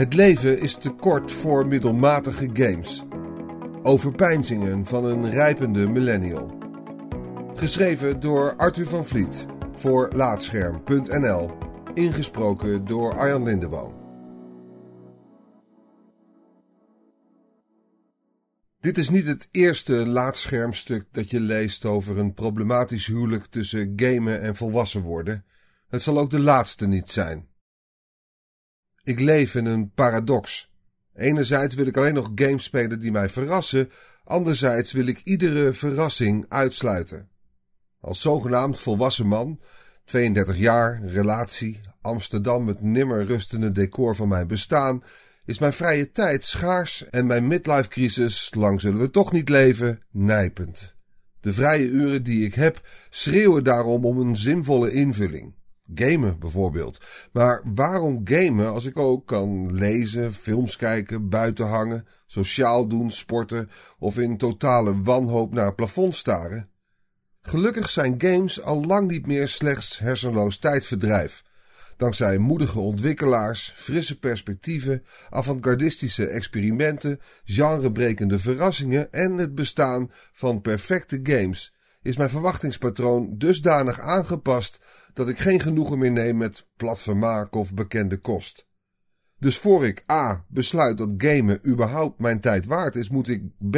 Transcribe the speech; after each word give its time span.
Het 0.00 0.14
leven 0.14 0.60
is 0.60 0.74
te 0.74 0.90
kort 0.90 1.32
voor 1.32 1.66
middelmatige 1.66 2.50
games. 2.52 3.04
Overpeinzingen 3.82 4.86
van 4.86 5.04
een 5.04 5.30
rijpende 5.30 5.88
millennial. 5.88 6.58
Geschreven 7.54 8.20
door 8.20 8.56
Arthur 8.56 8.86
van 8.86 9.06
Vliet 9.06 9.46
voor 9.74 10.10
Laatscherm.nl. 10.14 11.50
Ingesproken 11.94 12.84
door 12.84 13.18
Arjan 13.18 13.42
Lindeboom. 13.42 13.94
Dit 18.80 18.98
is 18.98 19.10
niet 19.10 19.26
het 19.26 19.48
eerste 19.50 19.92
laatschermstuk 19.92 21.06
dat 21.12 21.30
je 21.30 21.40
leest 21.40 21.84
over 21.84 22.18
een 22.18 22.34
problematisch 22.34 23.06
huwelijk 23.06 23.46
tussen 23.46 23.92
gamen 23.96 24.40
en 24.40 24.56
volwassen 24.56 25.02
worden. 25.02 25.44
Het 25.88 26.02
zal 26.02 26.18
ook 26.18 26.30
de 26.30 26.40
laatste 26.40 26.86
niet 26.86 27.10
zijn. 27.10 27.49
Ik 29.04 29.20
leef 29.20 29.54
in 29.54 29.64
een 29.64 29.90
paradox. 29.90 30.72
Enerzijds 31.14 31.74
wil 31.74 31.86
ik 31.86 31.96
alleen 31.96 32.14
nog 32.14 32.32
games 32.34 32.64
spelen 32.64 33.00
die 33.00 33.10
mij 33.10 33.28
verrassen, 33.28 33.90
anderzijds 34.24 34.92
wil 34.92 35.06
ik 35.06 35.20
iedere 35.24 35.72
verrassing 35.72 36.46
uitsluiten. 36.48 37.28
Als 38.00 38.20
zogenaamd 38.20 38.78
volwassen 38.78 39.26
man, 39.26 39.60
32 40.04 40.56
jaar, 40.56 41.00
relatie, 41.04 41.80
Amsterdam 42.00 42.66
het 42.66 42.80
nimmer 42.80 43.26
rustende 43.26 43.72
decor 43.72 44.16
van 44.16 44.28
mijn 44.28 44.46
bestaan, 44.46 45.02
is 45.44 45.58
mijn 45.58 45.72
vrije 45.72 46.12
tijd 46.12 46.44
schaars 46.44 47.08
en 47.08 47.26
mijn 47.26 47.46
midlife 47.46 47.88
crisis, 47.88 48.54
lang 48.54 48.80
zullen 48.80 49.00
we 49.00 49.10
toch 49.10 49.32
niet 49.32 49.48
leven, 49.48 50.02
nijpend. 50.10 50.94
De 51.40 51.52
vrije 51.52 51.86
uren 51.86 52.22
die 52.22 52.44
ik 52.44 52.54
heb 52.54 52.88
schreeuwen 53.10 53.64
daarom 53.64 54.04
om 54.04 54.18
een 54.18 54.36
zinvolle 54.36 54.92
invulling. 54.92 55.54
Gamen 55.94 56.38
bijvoorbeeld. 56.38 57.00
Maar 57.32 57.62
waarom 57.74 58.20
gamen 58.24 58.70
als 58.72 58.84
ik 58.84 58.96
ook 58.96 59.26
kan 59.26 59.74
lezen, 59.74 60.32
films 60.32 60.76
kijken, 60.76 61.28
buiten 61.28 61.66
hangen, 61.66 62.06
sociaal 62.26 62.86
doen, 62.86 63.10
sporten 63.10 63.70
of 63.98 64.18
in 64.18 64.36
totale 64.36 65.02
wanhoop 65.02 65.52
naar 65.52 65.66
het 65.66 65.76
plafond 65.76 66.14
staren? 66.14 66.68
Gelukkig 67.42 67.90
zijn 67.90 68.14
games 68.18 68.62
al 68.62 68.84
lang 68.84 69.10
niet 69.10 69.26
meer 69.26 69.48
slechts 69.48 69.98
hersenloos 69.98 70.58
tijdverdrijf. 70.58 71.42
Dankzij 71.96 72.38
moedige 72.38 72.78
ontwikkelaars, 72.78 73.72
frisse 73.76 74.18
perspectieven, 74.18 75.04
avant-gardistische 75.30 76.26
experimenten, 76.26 77.20
genrebrekende 77.44 78.38
verrassingen 78.38 79.12
en 79.12 79.38
het 79.38 79.54
bestaan 79.54 80.10
van 80.32 80.60
perfecte 80.60 81.20
games 81.22 81.74
is 82.02 82.16
mijn 82.16 82.30
verwachtingspatroon 82.30 83.38
dusdanig 83.38 84.00
aangepast 84.00 84.80
dat 85.14 85.28
ik 85.28 85.38
geen 85.38 85.60
genoegen 85.60 85.98
meer 85.98 86.12
neem 86.12 86.36
met 86.36 86.68
plat 86.76 87.00
vermaak 87.00 87.54
of 87.54 87.74
bekende 87.74 88.16
kost. 88.16 88.68
Dus 89.38 89.58
voor 89.58 89.86
ik 89.86 90.04
A. 90.10 90.44
besluit 90.48 90.98
dat 90.98 91.08
gamen 91.18 91.66
überhaupt 91.66 92.18
mijn 92.18 92.40
tijd 92.40 92.66
waard 92.66 92.96
is, 92.96 93.08
moet 93.08 93.28
ik 93.28 93.42
B. 93.70 93.72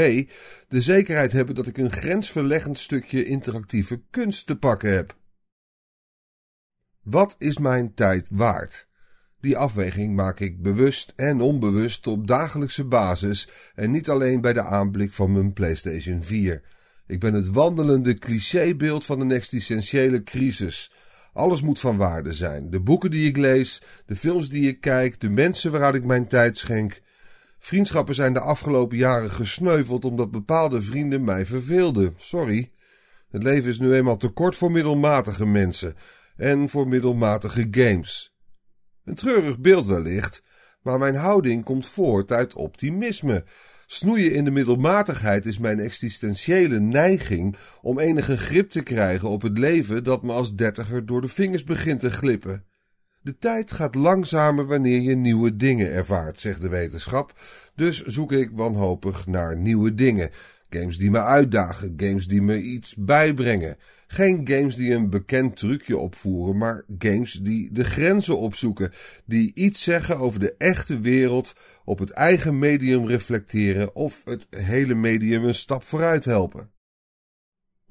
de 0.69 0.81
zekerheid 0.81 1.33
hebben 1.33 1.55
dat 1.55 1.67
ik 1.67 1.78
een 1.78 1.93
grensverleggend 1.93 2.78
stukje 2.78 3.25
interactieve 3.25 4.03
kunst 4.11 4.47
te 4.47 4.56
pakken 4.56 4.93
heb. 4.93 5.17
Wat 7.03 7.34
is 7.39 7.59
mijn 7.59 7.95
tijd 7.95 8.28
waard? 8.33 8.89
Die 9.41 9.56
afweging 9.56 10.15
maak 10.15 10.41
ik 10.41 10.62
bewust 10.62 11.12
en 11.17 11.41
onbewust 11.41 12.06
op 12.06 12.27
dagelijkse 12.27 12.84
basis 12.84 13.48
en 13.75 13.91
niet 13.91 14.09
alleen 14.09 14.41
bij 14.41 14.53
de 14.53 14.62
aanblik 14.62 15.12
van 15.12 15.33
mijn 15.33 15.53
PlayStation 15.53 16.23
4. 16.23 16.62
Ik 17.12 17.20
ben 17.20 17.34
het 17.34 17.50
wandelende 17.50 18.14
clichébeeld 18.14 19.05
van 19.05 19.20
een 19.20 19.30
existentiële 19.30 20.22
crisis. 20.22 20.92
Alles 21.32 21.62
moet 21.62 21.80
van 21.80 21.96
waarde 21.96 22.32
zijn. 22.32 22.70
De 22.70 22.80
boeken 22.80 23.10
die 23.10 23.28
ik 23.28 23.36
lees, 23.36 23.82
de 24.06 24.16
films 24.16 24.48
die 24.48 24.69
ik 24.69 24.80
kijk, 24.80 25.20
de 25.20 25.28
mensen 25.28 25.70
waaraan 25.70 25.94
ik 25.94 26.04
mijn 26.04 26.27
tijd 26.27 26.58
schenk. 26.58 27.00
Vriendschappen 27.58 28.14
zijn 28.14 28.32
de 28.32 28.41
afgelopen 28.41 28.96
jaren 28.96 29.30
gesneuveld 29.30 30.04
omdat 30.04 30.30
bepaalde 30.30 30.82
vrienden 30.82 31.24
mij 31.24 31.47
verveelden. 31.47 32.14
Sorry. 32.16 32.72
Het 33.31 33.42
leven 33.42 33.70
is 33.70 33.78
nu 33.78 33.94
eenmaal 33.94 34.16
te 34.16 34.28
kort 34.28 34.56
voor 34.56 34.70
middelmatige 34.70 35.47
mensen 35.47 35.94
en 36.37 36.69
voor 36.69 36.88
middelmatige 36.88 37.69
games. 37.70 38.37
Een 39.04 39.14
treurig 39.14 39.58
beeld 39.58 39.87
wellicht, 39.87 40.42
maar 40.82 40.98
mijn 40.98 41.16
houding 41.16 41.64
komt 41.64 41.87
voort 41.87 42.32
uit 42.32 42.54
optimisme. 42.54 43.44
Snoeien 43.92 44.32
in 44.32 44.44
de 44.44 44.50
middelmatigheid 44.50 45.47
is 45.47 45.58
mijn 45.58 45.80
existentiële 45.80 46.80
neiging 46.80 47.56
om 47.82 47.98
enige 47.98 48.36
grip 48.36 48.70
te 48.70 48.82
krijgen 48.82 49.28
op 49.28 49.42
het 49.42 49.58
leven 49.58 50.04
dat 50.04 50.22
me 50.22 50.32
als 50.32 50.54
dertiger 50.54 51.06
door 51.06 51.20
de 51.20 51.28
vingers 51.28 51.64
begint 51.64 52.00
te 52.00 52.10
glippen. 52.10 52.64
De 53.20 53.38
tijd 53.38 53.72
gaat 53.72 53.94
langzamer 53.94 54.66
wanneer 54.66 55.00
je 55.00 55.14
nieuwe 55.14 55.56
dingen 55.56 55.92
ervaart, 55.92 56.41
zegt 56.41 56.60
de 56.60 56.69
wetenschap. 56.69 57.38
Dus 57.75 58.04
zoek 58.04 58.32
ik 58.32 58.50
wanhopig 58.52 59.26
naar 59.26 59.56
nieuwe 59.56 59.94
dingen. 59.94 60.31
Games 60.70 60.98
die 60.98 61.10
me 61.10 61.22
uitdagen, 61.22 61.94
games 61.97 62.26
die 62.26 62.42
me 62.42 62.62
iets 62.62 62.94
bijbrengen. 62.94 63.76
Geen 64.12 64.49
games 64.49 64.77
die 64.77 64.95
een 64.95 65.11
bekend 65.11 65.56
trucje 65.56 65.97
opvoeren, 65.97 66.56
maar 66.56 66.84
games 66.99 67.33
die 67.33 67.73
de 67.73 67.84
grenzen 67.84 68.39
opzoeken, 68.39 68.93
die 69.25 69.55
iets 69.55 69.83
zeggen 69.83 70.17
over 70.17 70.41
de 70.41 70.55
echte 70.59 71.00
wereld, 71.00 71.55
op 71.84 71.99
het 71.99 72.11
eigen 72.11 72.59
medium 72.59 73.06
reflecteren 73.06 73.95
of 73.95 74.25
het 74.25 74.47
hele 74.50 74.95
medium 74.95 75.45
een 75.45 75.55
stap 75.55 75.84
vooruit 75.84 76.25
helpen. 76.25 76.71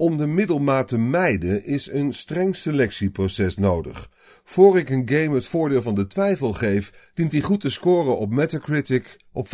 Om 0.02 0.18
de 0.18 0.28
middelmaat 0.28 0.88
te 0.88 0.98
mijden 0.98 1.66
is 1.66 1.92
een 1.92 2.14
streng 2.14 2.56
selectieproces 2.56 3.58
nodig. 3.58 4.10
Voor 4.44 4.78
ik 4.78 4.90
een 4.90 5.10
game 5.10 5.36
het 5.36 5.46
voordeel 5.46 5.82
van 5.82 5.96
de 5.96 6.08
twijfel 6.08 6.54
geef, 6.54 7.12
dient 7.14 7.32
hij 7.32 7.42
goed 7.42 7.62
te 7.62 7.70
scoren 7.70 8.18
op 8.18 8.30
Metacritic, 8.30 9.18
op 9.32 9.48
75% 9.48 9.50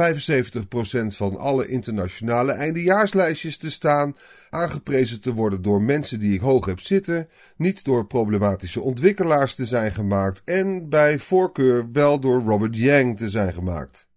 van 1.08 1.38
alle 1.38 1.68
internationale 1.68 2.52
eindejaarslijstjes 2.52 3.58
te 3.58 3.72
staan, 3.72 4.16
aangeprezen 4.50 5.22
te 5.22 5.34
worden 5.34 5.62
door 5.62 5.82
mensen 5.82 6.20
die 6.20 6.34
ik 6.34 6.42
hoog 6.42 6.66
heb 6.66 6.80
zitten, 6.80 7.30
niet 7.58 7.84
door 7.84 8.08
problematische 8.08 8.82
ontwikkelaars 8.82 9.56
te 9.56 9.66
zijn 9.66 9.92
gemaakt 9.92 10.42
en 10.46 10.90
bij 10.90 11.20
voorkeur 11.20 11.92
wel 11.92 12.20
door 12.20 12.42
Robert 12.42 12.78
Yang 12.78 13.18
te 13.18 13.30
zijn 13.30 13.54
gemaakt. 13.54 14.08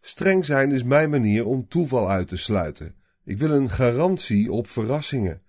Streng 0.00 0.44
zijn 0.44 0.72
is 0.72 0.84
mijn 0.84 1.10
manier 1.10 1.46
om 1.46 1.68
toeval 1.68 2.10
uit 2.10 2.28
te 2.28 2.36
sluiten. 2.36 3.02
Ik 3.24 3.38
wil 3.38 3.50
een 3.50 3.70
garantie 3.70 4.52
op 4.52 4.68
verrassingen. 4.68 5.42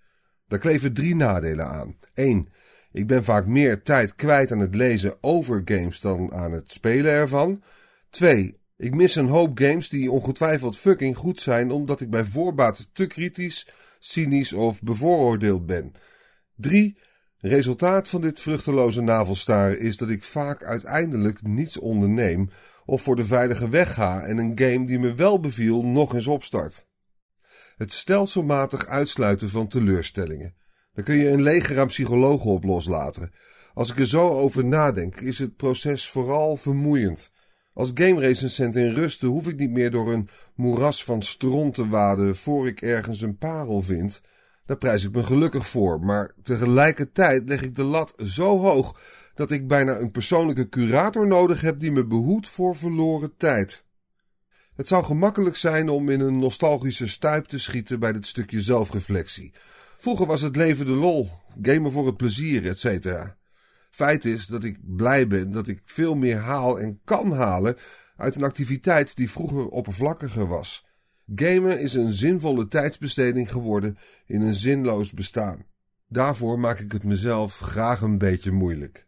Daar 0.47 0.59
kleven 0.59 0.93
drie 0.93 1.15
nadelen 1.15 1.67
aan. 1.67 1.97
1. 2.13 2.49
Ik 2.91 3.07
ben 3.07 3.23
vaak 3.23 3.45
meer 3.45 3.83
tijd 3.83 4.15
kwijt 4.15 4.51
aan 4.51 4.59
het 4.59 4.75
lezen 4.75 5.17
over 5.21 5.61
games 5.65 5.99
dan 5.99 6.33
aan 6.33 6.51
het 6.51 6.71
spelen 6.71 7.11
ervan. 7.11 7.63
2. 8.09 8.59
Ik 8.77 8.95
mis 8.95 9.15
een 9.15 9.27
hoop 9.27 9.59
games 9.59 9.89
die 9.89 10.11
ongetwijfeld 10.11 10.77
fucking 10.77 11.17
goed 11.17 11.39
zijn 11.39 11.71
omdat 11.71 12.01
ik 12.01 12.09
bij 12.09 12.25
voorbaat 12.25 12.89
te 12.93 13.07
kritisch, 13.07 13.67
cynisch 13.99 14.53
of 14.53 14.81
bevooroordeeld 14.81 15.65
ben. 15.65 15.91
3. 16.55 16.97
Resultaat 17.37 18.07
van 18.07 18.21
dit 18.21 18.39
vruchteloze 18.39 19.01
navelstaren 19.01 19.79
is 19.79 19.97
dat 19.97 20.09
ik 20.09 20.23
vaak 20.23 20.63
uiteindelijk 20.63 21.41
niets 21.41 21.77
onderneem 21.77 22.49
of 22.85 23.01
voor 23.01 23.15
de 23.15 23.25
veilige 23.25 23.69
weg 23.69 23.93
ga 23.93 24.21
en 24.21 24.37
een 24.37 24.59
game 24.59 24.85
die 24.85 24.99
me 24.99 25.13
wel 25.13 25.39
beviel 25.39 25.85
nog 25.85 26.13
eens 26.13 26.27
opstart. 26.27 26.85
Het 27.75 27.91
stelselmatig 27.91 28.87
uitsluiten 28.87 29.49
van 29.49 29.67
teleurstellingen. 29.67 30.55
Daar 30.93 31.05
kun 31.05 31.15
je 31.15 31.29
een 31.29 31.41
leger 31.41 31.79
aan 31.79 31.87
psychologen 31.87 32.51
op 32.51 32.63
loslaten. 32.63 33.31
Als 33.73 33.91
ik 33.91 33.99
er 33.99 34.07
zo 34.07 34.29
over 34.29 34.65
nadenk, 34.65 35.19
is 35.19 35.39
het 35.39 35.55
proces 35.55 36.09
vooral 36.09 36.55
vermoeiend. 36.55 37.31
Als 37.73 37.91
game 37.93 38.19
recensent 38.19 38.75
in 38.75 38.93
rusten 38.93 39.27
hoef 39.27 39.47
ik 39.47 39.57
niet 39.57 39.71
meer 39.71 39.91
door 39.91 40.13
een 40.13 40.29
moeras 40.55 41.03
van 41.03 41.21
stront 41.21 41.73
te 41.73 41.87
waden 41.87 42.35
voor 42.35 42.67
ik 42.67 42.81
ergens 42.81 43.21
een 43.21 43.37
parel 43.37 43.81
vind. 43.81 44.21
Daar 44.65 44.77
prijs 44.77 45.03
ik 45.03 45.11
me 45.11 45.23
gelukkig 45.23 45.67
voor, 45.67 45.99
maar 45.99 46.33
tegelijkertijd 46.43 47.49
leg 47.49 47.61
ik 47.61 47.75
de 47.75 47.83
lat 47.83 48.13
zo 48.17 48.59
hoog 48.59 48.99
dat 49.33 49.51
ik 49.51 49.67
bijna 49.67 49.97
een 49.97 50.11
persoonlijke 50.11 50.69
curator 50.69 51.27
nodig 51.27 51.61
heb 51.61 51.79
die 51.79 51.91
me 51.91 52.05
behoedt 52.05 52.49
voor 52.49 52.75
verloren 52.75 53.37
tijd. 53.37 53.84
Het 54.75 54.87
zou 54.87 55.03
gemakkelijk 55.03 55.55
zijn 55.55 55.89
om 55.89 56.09
in 56.09 56.19
een 56.19 56.39
nostalgische 56.39 57.07
stuip 57.07 57.45
te 57.45 57.57
schieten 57.57 57.99
bij 57.99 58.11
dit 58.13 58.27
stukje 58.27 58.61
zelfreflectie. 58.61 59.51
Vroeger 59.97 60.25
was 60.25 60.41
het 60.41 60.55
leven 60.55 60.85
de 60.85 60.91
lol, 60.91 61.29
gamen 61.61 61.91
voor 61.91 62.05
het 62.05 62.17
plezier, 62.17 62.67
etc. 62.67 63.07
Feit 63.89 64.25
is 64.25 64.45
dat 64.45 64.63
ik 64.63 64.77
blij 64.95 65.27
ben 65.27 65.51
dat 65.51 65.67
ik 65.67 65.81
veel 65.85 66.15
meer 66.15 66.37
haal 66.37 66.79
en 66.79 66.99
kan 67.03 67.31
halen 67.31 67.77
uit 68.15 68.35
een 68.35 68.43
activiteit 68.43 69.15
die 69.15 69.31
vroeger 69.31 69.67
oppervlakkiger 69.67 70.47
was. 70.47 70.85
Gamen 71.35 71.79
is 71.79 71.93
een 71.93 72.11
zinvolle 72.11 72.67
tijdsbesteding 72.67 73.51
geworden 73.51 73.97
in 74.25 74.41
een 74.41 74.55
zinloos 74.55 75.11
bestaan. 75.11 75.65
Daarvoor 76.07 76.59
maak 76.59 76.79
ik 76.79 76.91
het 76.91 77.03
mezelf 77.03 77.59
graag 77.59 78.01
een 78.01 78.17
beetje 78.17 78.51
moeilijk. 78.51 79.07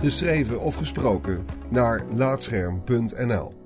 geschreven 0.00 0.60
of 0.60 0.74
gesproken, 0.74 1.46
naar 1.68 2.02
laatscherm.nl. 2.14 3.59